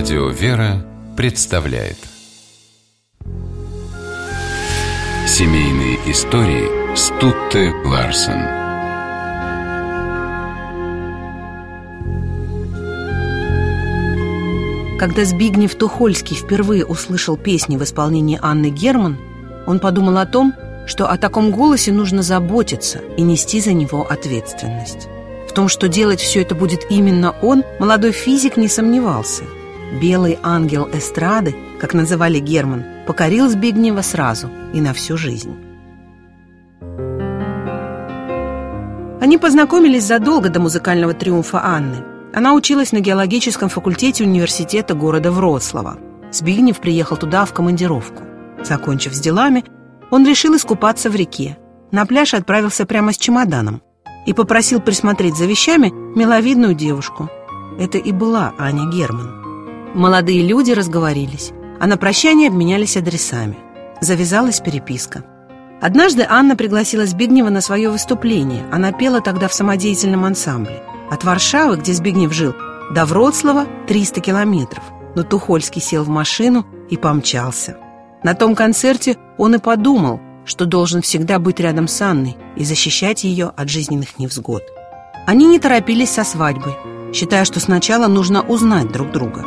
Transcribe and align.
Радио 0.00 0.30
«Вера» 0.30 0.82
представляет 1.14 1.98
Семейные 5.26 5.96
истории 6.10 6.96
Стутте 6.96 7.70
Ларсен 7.84 8.40
Когда 14.98 15.26
Збигнев 15.26 15.74
Тухольский 15.74 16.34
впервые 16.34 16.86
услышал 16.86 17.36
песни 17.36 17.76
в 17.76 17.84
исполнении 17.84 18.38
Анны 18.40 18.70
Герман, 18.70 19.18
он 19.66 19.80
подумал 19.80 20.16
о 20.16 20.24
том, 20.24 20.54
что 20.86 21.10
о 21.10 21.18
таком 21.18 21.50
голосе 21.50 21.92
нужно 21.92 22.22
заботиться 22.22 23.00
и 23.18 23.20
нести 23.20 23.60
за 23.60 23.74
него 23.74 24.10
ответственность. 24.10 25.08
В 25.46 25.52
том, 25.52 25.68
что 25.68 25.88
делать 25.88 26.20
все 26.20 26.40
это 26.40 26.54
будет 26.54 26.86
именно 26.88 27.34
он, 27.42 27.64
молодой 27.78 28.12
физик 28.12 28.56
не 28.56 28.68
сомневался. 28.68 29.44
«Белый 30.00 30.38
ангел 30.42 30.88
эстрады», 30.92 31.54
как 31.80 31.94
называли 31.94 32.38
Герман, 32.38 32.84
покорил 33.06 33.48
Збигнева 33.48 34.02
сразу 34.02 34.50
и 34.72 34.80
на 34.80 34.92
всю 34.92 35.16
жизнь. 35.16 35.56
Они 39.20 39.36
познакомились 39.36 40.04
задолго 40.04 40.48
до 40.48 40.60
музыкального 40.60 41.12
триумфа 41.12 41.60
Анны. 41.62 42.04
Она 42.32 42.54
училась 42.54 42.92
на 42.92 43.00
геологическом 43.00 43.68
факультете 43.68 44.24
университета 44.24 44.94
города 44.94 45.30
Вроцлава. 45.30 45.98
Збигнев 46.32 46.78
приехал 46.78 47.16
туда 47.16 47.44
в 47.44 47.52
командировку. 47.52 48.22
Закончив 48.62 49.14
с 49.14 49.20
делами, 49.20 49.64
он 50.10 50.26
решил 50.26 50.56
искупаться 50.56 51.10
в 51.10 51.16
реке. 51.16 51.58
На 51.90 52.06
пляж 52.06 52.34
отправился 52.34 52.86
прямо 52.86 53.12
с 53.12 53.18
чемоданом 53.18 53.82
и 54.26 54.32
попросил 54.32 54.80
присмотреть 54.80 55.36
за 55.36 55.46
вещами 55.46 55.92
миловидную 56.16 56.74
девушку. 56.74 57.28
Это 57.78 57.98
и 57.98 58.12
была 58.12 58.52
Аня 58.58 58.90
Герман. 58.90 59.39
Молодые 59.94 60.42
люди 60.42 60.72
разговорились, 60.72 61.52
а 61.80 61.86
на 61.86 61.96
прощание 61.96 62.48
обменялись 62.48 62.96
адресами. 62.96 63.56
Завязалась 64.00 64.60
переписка. 64.60 65.24
Однажды 65.80 66.26
Анна 66.28 66.56
пригласила 66.56 67.06
Збигнева 67.06 67.48
на 67.48 67.60
свое 67.60 67.90
выступление. 67.90 68.64
Она 68.70 68.92
пела 68.92 69.20
тогда 69.20 69.48
в 69.48 69.54
самодеятельном 69.54 70.24
ансамбле. 70.24 70.82
От 71.10 71.24
Варшавы, 71.24 71.76
где 71.76 71.92
Збигнев 71.92 72.32
жил, 72.32 72.54
до 72.94 73.04
Вроцлава 73.04 73.66
300 73.88 74.20
километров. 74.20 74.84
Но 75.14 75.22
Тухольский 75.22 75.80
сел 75.80 76.04
в 76.04 76.08
машину 76.08 76.66
и 76.88 76.96
помчался. 76.96 77.76
На 78.22 78.34
том 78.34 78.54
концерте 78.54 79.16
он 79.38 79.54
и 79.54 79.58
подумал– 79.58 80.20
что 80.44 80.66
должен 80.66 81.00
всегда 81.00 81.38
быть 81.38 81.60
рядом 81.60 81.86
с 81.86 82.00
Анной 82.00 82.36
и 82.56 82.64
защищать 82.64 83.24
ее 83.24 83.52
от 83.56 83.68
жизненных 83.68 84.18
невзгод. 84.18 84.62
Они 85.26 85.46
не 85.46 85.60
торопились 85.60 86.10
со 86.10 86.24
свадьбой, 86.24 86.74
считая, 87.14 87.44
что 87.44 87.60
сначала 87.60 88.08
нужно 88.08 88.42
узнать 88.42 88.90
друг 88.90 89.12
друга. 89.12 89.44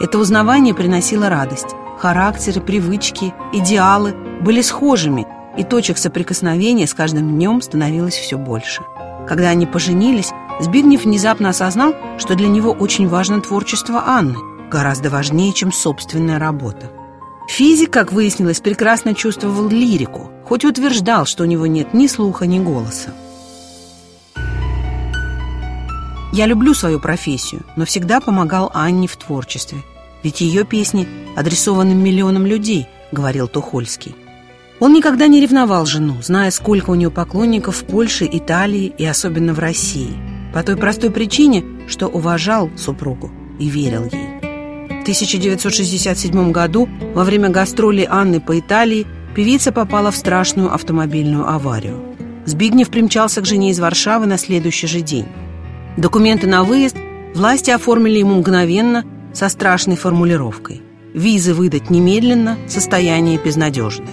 Это 0.00 0.18
узнавание 0.18 0.74
приносило 0.74 1.28
радость. 1.28 1.74
Характеры, 1.98 2.60
привычки, 2.60 3.32
идеалы 3.52 4.14
были 4.40 4.60
схожими, 4.62 5.26
и 5.56 5.64
точек 5.64 5.98
соприкосновения 5.98 6.86
с 6.86 6.94
каждым 6.94 7.30
днем 7.30 7.60
становилось 7.60 8.16
все 8.16 8.38
больше. 8.38 8.82
Когда 9.28 9.50
они 9.50 9.66
поженились, 9.66 10.32
Збигнев 10.60 11.04
внезапно 11.04 11.50
осознал, 11.50 11.94
что 12.18 12.34
для 12.34 12.48
него 12.48 12.72
очень 12.72 13.08
важно 13.08 13.40
творчество 13.40 14.04
Анны, 14.06 14.36
гораздо 14.70 15.10
важнее, 15.10 15.52
чем 15.52 15.72
собственная 15.72 16.38
работа. 16.38 16.90
Физик, 17.48 17.90
как 17.90 18.12
выяснилось, 18.12 18.60
прекрасно 18.60 19.14
чувствовал 19.14 19.68
лирику, 19.68 20.30
хоть 20.44 20.64
утверждал, 20.64 21.26
что 21.26 21.44
у 21.44 21.46
него 21.46 21.66
нет 21.66 21.92
ни 21.92 22.06
слуха, 22.06 22.46
ни 22.46 22.58
голоса. 22.58 23.10
Я 26.32 26.46
люблю 26.46 26.72
свою 26.72 26.98
профессию, 26.98 27.62
но 27.76 27.84
всегда 27.84 28.18
помогал 28.18 28.70
Анне 28.72 29.06
в 29.06 29.16
творчестве. 29.16 29.82
Ведь 30.22 30.40
ее 30.40 30.64
песни 30.64 31.06
адресованы 31.36 31.94
миллионам 31.94 32.46
людей, 32.46 32.86
говорил 33.12 33.48
Тухольский. 33.48 34.14
Он 34.80 34.94
никогда 34.94 35.26
не 35.26 35.42
ревновал 35.42 35.84
жену, 35.84 36.22
зная, 36.22 36.50
сколько 36.50 36.90
у 36.90 36.94
нее 36.94 37.10
поклонников 37.10 37.76
в 37.76 37.84
Польше, 37.84 38.26
Италии 38.30 38.92
и 38.96 39.04
особенно 39.04 39.52
в 39.52 39.58
России. 39.58 40.16
По 40.54 40.62
той 40.62 40.76
простой 40.76 41.10
причине, 41.10 41.64
что 41.86 42.08
уважал 42.08 42.70
супругу 42.76 43.30
и 43.58 43.68
верил 43.68 44.04
ей. 44.04 44.40
В 44.88 45.02
1967 45.02 46.50
году 46.50 46.88
во 47.14 47.24
время 47.24 47.50
гастролей 47.50 48.06
Анны 48.08 48.40
по 48.40 48.58
Италии 48.58 49.06
певица 49.34 49.70
попала 49.70 50.10
в 50.10 50.16
страшную 50.16 50.72
автомобильную 50.72 51.48
аварию. 51.48 52.02
Збигнев 52.46 52.88
примчался 52.88 53.40
к 53.42 53.46
жене 53.46 53.70
из 53.70 53.78
Варшавы 53.78 54.26
на 54.26 54.38
следующий 54.38 54.86
же 54.86 55.00
день. 55.00 55.26
Документы 55.96 56.46
на 56.46 56.64
выезд 56.64 56.96
власти 57.34 57.70
оформили 57.70 58.18
ему 58.18 58.36
мгновенно 58.36 59.04
со 59.32 59.48
страшной 59.48 59.96
формулировкой. 59.96 60.82
Визы 61.14 61.54
выдать 61.54 61.90
немедленно, 61.90 62.56
состояние 62.66 63.38
безнадежное. 63.38 64.08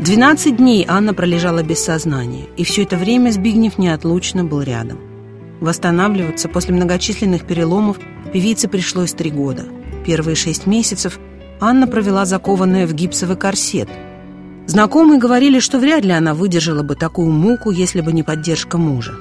12 0.00 0.56
дней 0.56 0.84
Анна 0.88 1.14
пролежала 1.14 1.62
без 1.62 1.84
сознания, 1.84 2.46
и 2.56 2.64
все 2.64 2.82
это 2.82 2.96
время 2.96 3.30
Збигнев 3.30 3.78
неотлучно 3.78 4.44
был 4.44 4.62
рядом. 4.62 4.98
Восстанавливаться 5.60 6.48
после 6.48 6.74
многочисленных 6.74 7.46
переломов 7.46 7.98
певице 8.32 8.68
пришлось 8.68 9.12
три 9.12 9.30
года– 9.30 9.64
Первые 10.04 10.34
шесть 10.34 10.66
месяцев 10.66 11.18
Анна 11.60 11.86
провела 11.86 12.24
закованная 12.24 12.86
в 12.86 12.92
гипсовый 12.94 13.36
корсет. 13.36 13.88
Знакомые 14.66 15.20
говорили, 15.20 15.60
что 15.60 15.78
вряд 15.78 16.04
ли 16.04 16.12
она 16.12 16.34
выдержала 16.34 16.82
бы 16.82 16.96
такую 16.96 17.30
муку, 17.30 17.70
если 17.70 18.00
бы 18.00 18.12
не 18.12 18.22
поддержка 18.22 18.78
мужа. 18.78 19.14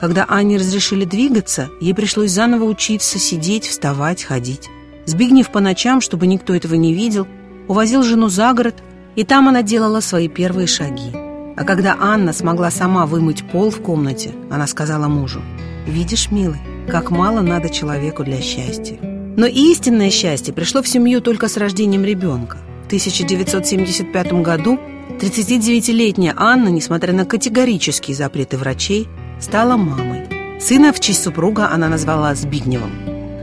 Когда 0.00 0.24
Анне 0.28 0.56
разрешили 0.56 1.04
двигаться, 1.04 1.68
ей 1.78 1.94
пришлось 1.94 2.30
заново 2.30 2.64
учиться 2.64 3.18
сидеть, 3.18 3.66
вставать, 3.66 4.22
ходить. 4.22 4.68
Збигнев 5.04 5.50
по 5.50 5.60
ночам, 5.60 6.00
чтобы 6.00 6.26
никто 6.26 6.54
этого 6.54 6.74
не 6.74 6.94
видел, 6.94 7.26
увозил 7.68 8.02
жену 8.02 8.28
за 8.28 8.52
город, 8.54 8.76
и 9.14 9.24
там 9.24 9.48
она 9.48 9.62
делала 9.62 10.00
свои 10.00 10.28
первые 10.28 10.66
шаги. 10.66 11.12
А 11.12 11.64
когда 11.64 11.96
Анна 12.00 12.32
смогла 12.32 12.70
сама 12.70 13.04
вымыть 13.04 13.44
пол 13.50 13.70
в 13.70 13.82
комнате, 13.82 14.32
она 14.50 14.66
сказала 14.66 15.08
мужу, 15.08 15.42
«Видишь, 15.86 16.30
милый, 16.30 16.60
как 16.88 17.10
мало 17.10 17.42
надо 17.42 17.68
человеку 17.68 18.24
для 18.24 18.40
счастья». 18.40 18.98
Но 19.36 19.46
истинное 19.46 20.10
счастье 20.10 20.54
пришло 20.54 20.82
в 20.82 20.88
семью 20.88 21.20
только 21.20 21.48
с 21.48 21.58
рождением 21.58 22.04
ребенка. 22.04 22.56
В 22.84 22.86
1975 22.86 24.32
году 24.42 24.78
39-летняя 25.20 26.34
Анна, 26.36 26.68
несмотря 26.68 27.12
на 27.12 27.26
категорические 27.26 28.16
запреты 28.16 28.56
врачей, 28.56 29.06
стала 29.40 29.76
мамой. 29.76 30.22
Сына 30.60 30.92
в 30.92 31.00
честь 31.00 31.22
супруга 31.22 31.70
она 31.70 31.88
назвала 31.88 32.34
Збигневым. 32.34 32.92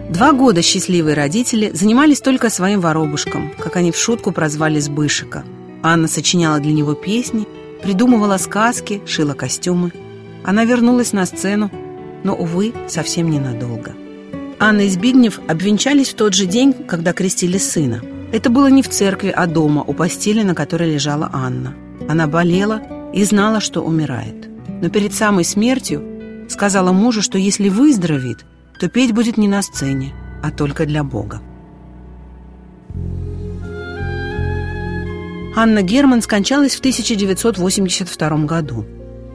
Два 0.09 0.31
года 0.31 0.61
счастливые 0.61 1.15
родители 1.15 1.71
занимались 1.73 2.21
только 2.21 2.49
своим 2.49 2.79
воробушком, 2.79 3.51
как 3.59 3.75
они 3.75 3.91
в 3.91 3.97
шутку 3.97 4.31
прозвали 4.31 4.79
Сбышика. 4.79 5.43
Анна 5.83 6.07
сочиняла 6.07 6.59
для 6.59 6.71
него 6.71 6.93
песни, 6.93 7.45
придумывала 7.81 8.37
сказки, 8.37 9.01
шила 9.05 9.33
костюмы. 9.33 9.91
Она 10.43 10.63
вернулась 10.63 11.11
на 11.11 11.25
сцену, 11.25 11.69
но, 12.23 12.35
увы, 12.35 12.73
совсем 12.87 13.29
ненадолго. 13.29 13.93
Анна 14.59 14.81
и 14.81 14.89
Збигнев 14.89 15.39
обвенчались 15.47 16.09
в 16.09 16.15
тот 16.15 16.33
же 16.33 16.45
день, 16.45 16.73
когда 16.73 17.13
крестили 17.13 17.57
сына. 17.57 18.01
Это 18.31 18.49
было 18.49 18.67
не 18.67 18.81
в 18.81 18.89
церкви, 18.89 19.29
а 19.29 19.45
дома, 19.45 19.83
у 19.85 19.93
постели, 19.93 20.41
на 20.41 20.55
которой 20.55 20.91
лежала 20.91 21.29
Анна. 21.31 21.75
Она 22.09 22.27
болела 22.27 22.81
и 23.13 23.23
знала, 23.23 23.59
что 23.59 23.81
умирает. 23.81 24.46
Но 24.81 24.89
перед 24.89 25.13
самой 25.13 25.43
смертью 25.43 26.47
сказала 26.49 26.91
мужу, 26.91 27.21
что 27.21 27.37
если 27.37 27.69
выздоровеет, 27.69 28.45
то 28.79 28.89
петь 28.89 29.13
будет 29.13 29.37
не 29.37 29.47
на 29.47 29.61
сцене, 29.61 30.13
а 30.43 30.51
только 30.51 30.85
для 30.85 31.03
Бога. 31.03 31.41
Анна 35.55 35.81
Герман 35.81 36.21
скончалась 36.21 36.75
в 36.75 36.79
1982 36.79 38.29
году. 38.45 38.85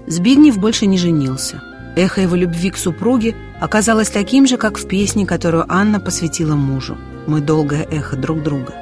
Збигнев 0.06 0.58
больше 0.58 0.86
не 0.86 0.98
женился– 0.98 1.62
Эхо 1.94 2.22
его 2.22 2.36
любви 2.36 2.70
к 2.70 2.78
супруге 2.78 3.34
оказалось 3.60 4.08
таким 4.08 4.46
же, 4.46 4.56
как 4.56 4.78
в 4.78 4.88
песне, 4.88 5.26
которую 5.26 5.66
Анна 5.68 6.00
посвятила 6.00 6.54
мужу. 6.54 6.96
«Мы 7.26 7.40
долгое 7.40 7.86
эхо 7.90 8.16
друг 8.16 8.42
друга». 8.42 8.74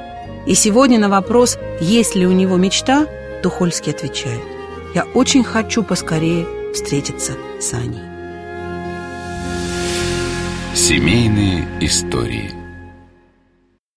И 0.46 0.54
сегодня 0.54 0.98
на 0.98 1.08
вопрос, 1.08 1.58
есть 1.80 2.14
ли 2.14 2.26
у 2.26 2.32
него 2.32 2.56
мечта, 2.56 3.06
Тухольский 3.42 3.92
отвечает, 3.92 4.42
«Я 4.94 5.04
очень 5.14 5.44
хочу 5.44 5.82
поскорее 5.82 6.46
встретиться 6.72 7.32
с 7.60 7.72
Аней». 7.74 8.02
Семейные 10.74 11.66
истории– 11.80 12.54